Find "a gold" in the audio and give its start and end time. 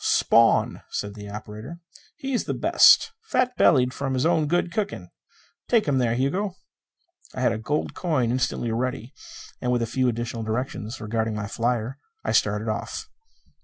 7.51-7.93